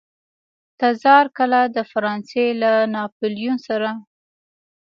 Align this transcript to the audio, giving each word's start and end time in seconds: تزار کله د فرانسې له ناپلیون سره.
تزار 0.79 1.25
کله 1.37 1.59
د 1.75 1.77
فرانسې 1.91 2.45
له 2.61 2.71
ناپلیون 2.95 3.57
سره. 3.67 3.89